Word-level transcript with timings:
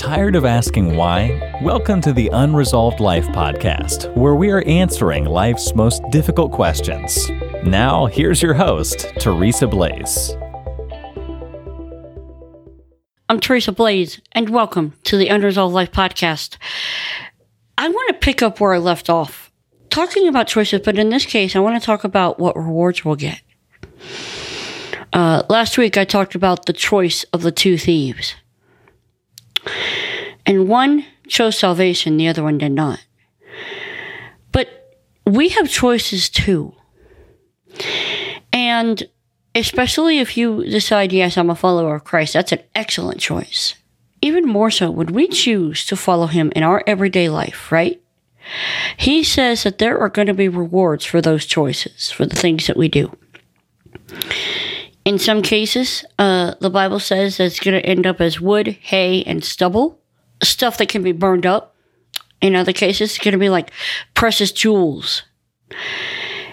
Tired 0.00 0.34
of 0.34 0.46
asking 0.46 0.96
why? 0.96 1.58
Welcome 1.60 2.00
to 2.00 2.14
the 2.14 2.30
Unresolved 2.32 3.00
Life 3.00 3.26
podcast, 3.28 4.10
where 4.16 4.34
we 4.34 4.50
are 4.50 4.62
answering 4.62 5.26
life's 5.26 5.74
most 5.74 6.02
difficult 6.10 6.52
questions. 6.52 7.28
Now, 7.64 8.06
here's 8.06 8.40
your 8.40 8.54
host, 8.54 9.12
Teresa 9.20 9.66
Blaze. 9.66 10.34
I'm 13.28 13.40
Teresa 13.40 13.72
Blaze, 13.72 14.22
and 14.32 14.48
welcome 14.48 14.94
to 15.04 15.18
the 15.18 15.28
Unresolved 15.28 15.74
Life 15.74 15.92
podcast. 15.92 16.56
I 17.76 17.86
want 17.86 18.08
to 18.08 18.24
pick 18.24 18.40
up 18.40 18.58
where 18.58 18.72
I 18.72 18.78
left 18.78 19.10
off, 19.10 19.52
talking 19.90 20.26
about 20.26 20.46
choices, 20.48 20.80
but 20.82 20.98
in 20.98 21.10
this 21.10 21.26
case, 21.26 21.54
I 21.54 21.58
want 21.58 21.78
to 21.78 21.84
talk 21.84 22.04
about 22.04 22.38
what 22.38 22.56
rewards 22.56 23.04
we'll 23.04 23.16
get. 23.16 23.42
Uh, 25.12 25.42
last 25.50 25.76
week, 25.76 25.98
I 25.98 26.06
talked 26.06 26.34
about 26.34 26.64
the 26.64 26.72
choice 26.72 27.24
of 27.34 27.42
the 27.42 27.52
two 27.52 27.76
thieves. 27.76 28.34
And 30.46 30.68
one 30.68 31.04
chose 31.28 31.58
salvation, 31.58 32.16
the 32.16 32.28
other 32.28 32.42
one 32.42 32.58
did 32.58 32.72
not. 32.72 33.00
But 34.52 34.68
we 35.26 35.50
have 35.50 35.68
choices 35.68 36.28
too. 36.28 36.74
And 38.52 39.02
especially 39.54 40.18
if 40.18 40.36
you 40.36 40.64
decide, 40.64 41.12
yes, 41.12 41.36
I'm 41.36 41.50
a 41.50 41.54
follower 41.54 41.94
of 41.94 42.04
Christ, 42.04 42.34
that's 42.34 42.52
an 42.52 42.62
excellent 42.74 43.20
choice. 43.20 43.74
Even 44.22 44.46
more 44.46 44.70
so, 44.70 44.90
would 44.90 45.10
we 45.10 45.28
choose 45.28 45.86
to 45.86 45.96
follow 45.96 46.26
him 46.26 46.52
in 46.54 46.62
our 46.62 46.82
everyday 46.86 47.28
life, 47.28 47.72
right? 47.72 48.00
He 48.96 49.22
says 49.22 49.62
that 49.62 49.78
there 49.78 49.98
are 49.98 50.08
going 50.08 50.26
to 50.26 50.34
be 50.34 50.48
rewards 50.48 51.04
for 51.04 51.20
those 51.20 51.46
choices, 51.46 52.10
for 52.10 52.26
the 52.26 52.36
things 52.36 52.66
that 52.66 52.76
we 52.76 52.88
do. 52.88 53.16
In 55.10 55.18
some 55.18 55.42
cases, 55.42 56.04
uh, 56.20 56.54
the 56.60 56.70
Bible 56.70 57.00
says 57.00 57.36
that 57.36 57.46
it's 57.46 57.58
going 57.58 57.74
to 57.74 57.84
end 57.84 58.06
up 58.06 58.20
as 58.20 58.40
wood, 58.40 58.68
hay, 58.80 59.24
and 59.24 59.42
stubble, 59.42 59.98
stuff 60.40 60.78
that 60.78 60.88
can 60.88 61.02
be 61.02 61.10
burned 61.10 61.44
up. 61.44 61.74
In 62.40 62.54
other 62.54 62.72
cases, 62.72 63.10
it's 63.10 63.18
going 63.18 63.32
to 63.32 63.38
be 63.38 63.48
like 63.48 63.72
precious 64.14 64.52
jewels. 64.52 65.24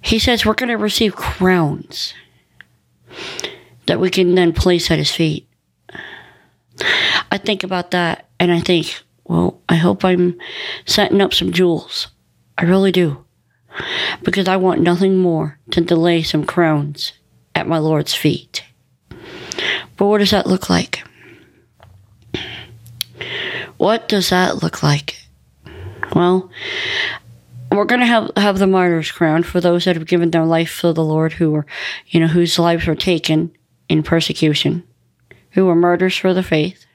He 0.00 0.18
says 0.18 0.46
we're 0.46 0.54
going 0.54 0.70
to 0.70 0.78
receive 0.78 1.14
crowns 1.14 2.14
that 3.84 4.00
we 4.00 4.08
can 4.08 4.34
then 4.34 4.54
place 4.54 4.90
at 4.90 4.96
his 4.96 5.10
feet. 5.10 5.46
I 7.30 7.36
think 7.36 7.62
about 7.62 7.90
that 7.90 8.30
and 8.40 8.50
I 8.50 8.60
think, 8.60 9.02
well, 9.24 9.60
I 9.68 9.74
hope 9.74 10.06
I'm 10.06 10.40
setting 10.86 11.20
up 11.20 11.34
some 11.34 11.52
jewels. 11.52 12.08
I 12.56 12.64
really 12.64 12.92
do. 12.92 13.26
Because 14.22 14.48
I 14.48 14.56
want 14.56 14.80
nothing 14.80 15.18
more 15.18 15.58
to 15.72 15.82
delay 15.82 16.22
some 16.22 16.46
crowns 16.46 17.12
at 17.58 17.66
my 17.66 17.78
Lord's 17.78 18.14
feet. 18.14 18.62
But 19.96 20.06
what 20.06 20.18
does 20.18 20.30
that 20.30 20.46
look 20.46 20.70
like? 20.70 21.02
What 23.76 24.08
does 24.08 24.30
that 24.30 24.62
look 24.62 24.82
like? 24.82 25.16
Well, 26.14 26.50
we're 27.70 27.84
going 27.84 28.00
to 28.00 28.06
have, 28.06 28.30
have 28.36 28.58
the 28.58 28.66
martyr's 28.66 29.10
crown 29.10 29.42
for 29.42 29.60
those 29.60 29.84
that 29.84 29.96
have 29.96 30.06
given 30.06 30.30
their 30.30 30.44
life 30.44 30.70
for 30.70 30.92
the 30.92 31.04
Lord 31.04 31.34
who 31.34 31.50
were, 31.50 31.66
you 32.06 32.20
know, 32.20 32.28
whose 32.28 32.58
lives 32.58 32.86
were 32.86 32.94
taken 32.94 33.52
in 33.88 34.02
persecution, 34.02 34.84
who 35.50 35.66
were 35.66 35.74
martyrs 35.74 36.16
for 36.16 36.32
the 36.32 36.42
faith. 36.42 36.86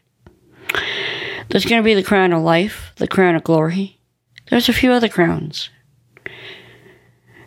There's 1.50 1.66
going 1.66 1.82
to 1.82 1.86
be 1.86 1.94
the 1.94 2.04
crown 2.04 2.34
of 2.34 2.42
life, 2.42 2.94
the 2.96 3.08
crown 3.08 3.36
of 3.36 3.44
glory. 3.44 4.00
There's 4.50 4.70
a 4.70 4.74
few 4.74 4.92
other 4.92 5.10
crowns. 5.10 5.70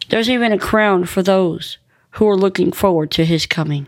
There's 0.09 0.31
even 0.31 0.53
a 0.53 0.59
crown 0.59 1.05
for 1.05 1.23
those 1.23 1.79
who 2.17 2.27
are 2.27 2.37
looking 2.37 2.73
forward 2.73 3.11
to 3.11 3.25
his 3.27 3.45
coming. 3.45 3.87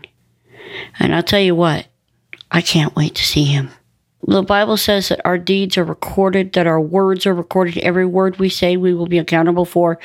And 0.99 1.15
I'll 1.15 1.23
tell 1.23 1.39
you 1.39 1.55
what, 1.55 1.87
I 2.51 2.61
can't 2.61 2.95
wait 2.95 3.15
to 3.15 3.25
see 3.25 3.45
him. 3.45 3.71
The 4.21 4.43
Bible 4.43 4.77
says 4.77 5.09
that 5.09 5.25
our 5.25 5.39
deeds 5.39 5.79
are 5.79 5.83
recorded, 5.83 6.53
that 6.53 6.67
our 6.67 6.79
words 6.79 7.25
are 7.25 7.33
recorded. 7.33 7.79
Every 7.79 8.05
word 8.05 8.37
we 8.37 8.49
say, 8.49 8.77
we 8.77 8.93
will 8.93 9.07
be 9.07 9.17
accountable 9.17 9.65
for. 9.65 9.97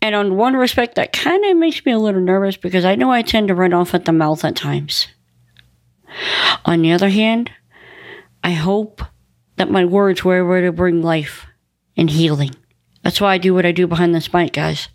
And 0.00 0.14
on 0.14 0.36
one 0.36 0.54
respect, 0.54 0.94
that 0.94 1.12
kind 1.12 1.44
of 1.44 1.56
makes 1.58 1.84
me 1.84 1.92
a 1.92 1.98
little 1.98 2.22
nervous 2.22 2.56
because 2.56 2.86
I 2.86 2.94
know 2.94 3.10
I 3.10 3.20
tend 3.20 3.48
to 3.48 3.54
run 3.54 3.74
off 3.74 3.92
at 3.92 4.06
the 4.06 4.12
mouth 4.12 4.42
at 4.42 4.56
times. 4.56 5.08
On 6.64 6.80
the 6.80 6.92
other 6.92 7.10
hand, 7.10 7.50
I 8.42 8.52
hope 8.52 9.02
that 9.56 9.70
my 9.70 9.84
words 9.84 10.24
were 10.24 10.38
able 10.38 10.66
to 10.66 10.72
bring 10.72 11.02
life 11.02 11.46
and 11.94 12.08
healing. 12.08 12.54
That's 13.02 13.20
why 13.20 13.34
I 13.34 13.38
do 13.38 13.52
what 13.52 13.66
I 13.66 13.72
do 13.72 13.86
behind 13.86 14.14
this 14.14 14.32
mic, 14.32 14.54
guys 14.54 14.88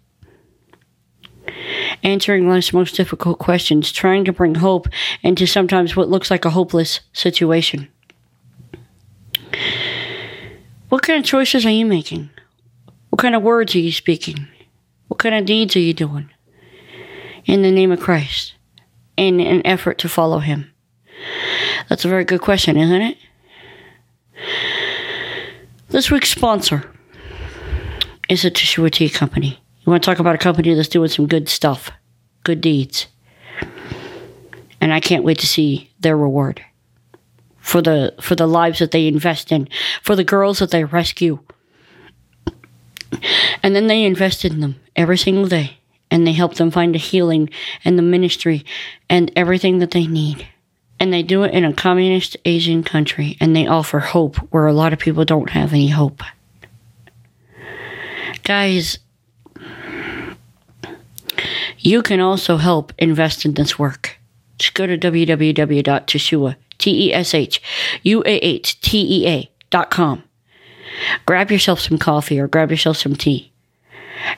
answering 2.04 2.48
life's 2.48 2.74
most 2.74 2.96
difficult 2.96 3.40
questions, 3.40 3.92
trying 3.92 4.26
to 4.26 4.34
bring 4.34 4.56
hope 4.56 4.88
into 5.24 5.46
sometimes 5.46 5.96
what 5.96 6.10
looks 6.10 6.32
like 6.32 6.46
a 6.46 6.52
hopeless 6.52 7.00
situation. 7.14 7.88
What 10.90 11.04
kind 11.04 11.20
of 11.20 11.26
choices 11.26 11.66
are 11.66 11.72
you 11.72 11.86
making? 11.86 12.30
What 13.10 13.20
kind 13.20 13.36
of 13.36 13.44
words 13.44 13.76
are 13.76 13.80
you 13.80 13.92
speaking? 13.92 14.48
What 15.08 15.20
kind 15.20 15.36
of 15.36 15.46
deeds 15.46 15.76
are 15.76 15.80
you 15.80 15.94
doing? 15.94 16.30
In 17.46 17.62
the 17.62 17.72
name 17.72 17.92
of 17.92 18.00
Christ, 18.00 18.54
in 19.16 19.40
an 19.40 19.66
effort 19.66 19.98
to 20.00 20.10
follow 20.10 20.40
Him? 20.40 20.72
That's 21.90 22.06
a 22.06 22.10
very 22.10 22.26
good 22.26 22.42
question, 22.42 22.78
isn't 22.78 23.02
it? 23.02 23.18
This 25.90 26.12
week's 26.12 26.30
sponsor 26.30 26.92
is 28.30 28.44
a 28.44 28.52
Teshuah 28.52 28.92
Tea 28.92 29.10
Company. 29.10 29.60
Want 29.88 30.04
to 30.04 30.06
talk 30.06 30.20
about 30.20 30.36
a 30.36 30.38
company 30.38 30.74
that's 30.74 30.90
doing 30.90 31.08
some 31.08 31.28
good 31.28 31.48
stuff, 31.48 31.92
good 32.44 32.60
deeds. 32.60 33.08
And 34.82 34.94
I 34.94 35.00
can't 35.00 35.24
wait 35.24 35.40
to 35.40 35.48
see 35.48 35.92
their 36.02 36.18
reward 36.18 36.62
for 37.60 37.82
the 37.82 38.14
for 38.20 38.36
the 38.36 38.48
lives 38.48 38.80
that 38.80 38.92
they 38.92 39.08
invest 39.08 39.50
in, 39.50 39.70
for 40.04 40.18
the 40.18 40.26
girls 40.26 40.60
that 40.60 40.72
they 40.72 40.84
rescue. 40.84 41.40
And 43.64 43.74
then 43.78 43.88
they 43.88 44.04
invest 44.04 44.44
in 44.44 44.60
them 44.60 44.76
every 44.98 45.18
single 45.18 45.48
day 45.48 45.78
and 46.12 46.28
they 46.28 46.34
help 46.34 46.56
them 46.56 46.70
find 46.70 46.94
the 46.94 47.00
healing 47.00 47.50
and 47.86 47.98
the 47.98 48.04
ministry 48.04 48.66
and 49.10 49.32
everything 49.38 49.80
that 49.80 49.92
they 49.92 50.06
need. 50.06 50.46
And 51.00 51.14
they 51.14 51.24
do 51.24 51.44
it 51.44 51.54
in 51.54 51.64
a 51.64 51.72
communist 51.72 52.36
Asian 52.44 52.84
country 52.84 53.38
and 53.40 53.56
they 53.56 53.66
offer 53.66 54.00
hope 54.00 54.36
where 54.52 54.68
a 54.68 54.74
lot 54.74 54.92
of 54.92 55.00
people 55.00 55.24
don't 55.24 55.52
have 55.52 55.72
any 55.72 55.88
hope. 55.88 56.24
Guys, 58.44 59.00
you 61.88 62.02
can 62.02 62.20
also 62.20 62.58
help 62.58 62.92
invest 62.98 63.46
in 63.46 63.54
this 63.54 63.80
work. 63.80 64.18
Just 64.60 64.74
go 64.74 64.86
to 64.86 64.98
www.teshuah, 64.98 66.56
T-E-S-H-U-A-H-T-E-A 66.78 67.52
dot 69.70 69.90
com. 69.90 70.24
Grab 71.26 71.50
yourself 71.50 71.80
some 71.80 71.98
coffee 71.98 72.40
or 72.40 72.48
grab 72.50 72.72
yourself 72.72 72.98
some 72.98 73.16
tea, 73.16 73.54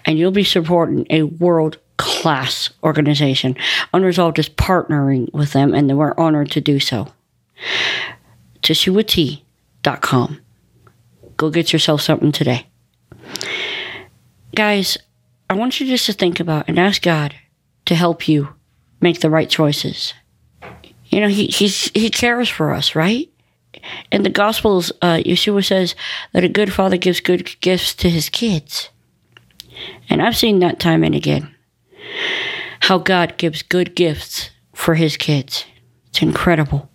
and 0.06 0.20
you'll 0.20 0.30
be 0.30 0.44
supporting 0.44 1.08
a 1.10 1.24
world 1.24 1.78
class 1.98 2.70
organization. 2.84 3.56
Unresolved 3.94 4.38
is 4.38 4.50
partnering 4.50 5.34
with 5.34 5.54
them, 5.54 5.74
and 5.74 5.98
we're 5.98 6.14
honored 6.20 6.52
to 6.52 6.62
do 6.62 6.80
so. 6.80 7.08
TeshuahTea.com. 8.62 10.40
Go 11.38 11.50
get 11.50 11.74
yourself 11.74 12.02
something 12.02 12.31
today. 12.31 12.68
Guys, 14.54 15.00
I 15.50 15.56
want 15.56 15.80
you 15.80 15.88
just 15.88 16.06
to 16.06 16.14
think 16.14 16.40
about 16.40 16.66
and 16.68 16.78
ask 16.78 17.02
God 17.02 17.34
to 17.86 17.96
help 17.96 18.28
you 18.28 18.50
make 19.02 19.20
the 19.20 19.32
right 19.32 19.50
choices. 19.50 20.14
You 21.06 21.22
know, 21.22 21.28
he 21.28 21.48
he's, 21.48 21.90
he 21.96 22.12
cares 22.12 22.48
for 22.48 22.72
us, 22.72 22.94
right? 22.94 23.30
In 24.12 24.22
the 24.22 24.30
Gospels, 24.30 24.92
uh, 25.02 25.18
Yeshua 25.18 25.66
says 25.66 25.96
that 26.34 26.44
a 26.44 26.50
good 26.50 26.72
father 26.72 26.98
gives 26.98 27.20
good 27.20 27.60
gifts 27.62 27.96
to 27.96 28.10
his 28.10 28.30
kids. 28.30 28.90
And 30.08 30.22
I've 30.22 30.38
seen 30.38 30.60
that 30.60 30.80
time 30.80 31.04
and 31.04 31.16
again. 31.16 31.56
How 32.81 33.00
God 33.00 33.38
gives 33.38 33.64
good 33.64 33.96
gifts 33.96 34.52
for 34.76 34.96
his 34.96 35.18
kids. 35.18 35.66
It's 36.10 36.22
incredible. 36.22 36.90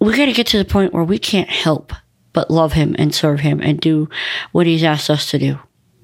We 0.00 0.16
got 0.16 0.26
to 0.26 0.32
get 0.32 0.46
to 0.48 0.58
the 0.58 0.64
point 0.64 0.92
where 0.92 1.04
we 1.04 1.18
can't 1.18 1.50
help 1.50 1.92
but 2.32 2.50
love 2.50 2.72
him 2.72 2.94
and 2.98 3.14
serve 3.14 3.40
him 3.40 3.60
and 3.60 3.80
do 3.80 4.08
what 4.52 4.66
he's 4.66 4.84
asked 4.84 5.10
us 5.10 5.30
to 5.30 5.38
do 5.38 5.58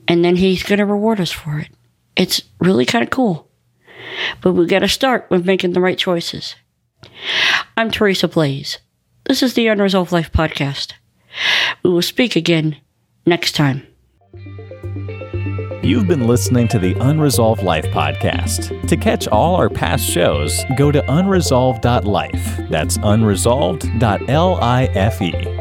and 0.09 0.25
then 0.25 0.37
he's 0.37 0.63
going 0.63 0.79
to 0.79 0.87
reward 0.87 1.21
us 1.21 1.31
for 1.31 1.59
it. 1.59 1.69
It's 2.17 2.43
really 2.61 2.87
kind 2.87 3.03
of 3.03 3.11
cool. 3.11 3.51
But 4.41 4.53
we 4.53 4.67
got 4.67 4.81
to 4.81 4.89
start 4.89 5.27
with 5.31 5.47
making 5.47 5.73
the 5.73 5.81
right 5.81 5.99
choices. 5.99 6.55
I'm 7.77 7.91
Teresa 7.91 8.29
Blaze. 8.29 8.79
This 9.25 9.43
is 9.43 9.55
the 9.55 9.69
Unresolved 9.69 10.13
Life 10.13 10.33
Podcast. 10.33 10.93
We 11.83 11.91
will 11.91 12.03
speak 12.03 12.37
again 12.37 12.77
next 13.27 13.53
time. 13.53 13.87
You've 15.83 16.07
been 16.07 16.27
listening 16.27 16.69
to 16.69 16.79
the 16.79 16.95
Unresolved 16.95 17.63
Life 17.63 17.85
Podcast. 17.87 18.89
To 18.89 18.97
catch 18.97 19.29
all 19.29 19.57
our 19.57 19.69
past 19.69 20.09
shows, 20.09 20.65
go 20.79 20.91
to 20.91 21.03
unresolved.life. 21.03 22.71
That's 22.71 22.97
unresolved.life. 22.99 25.54